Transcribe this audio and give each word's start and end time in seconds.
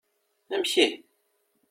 Amek 0.53 0.77
ihi? 0.83 0.87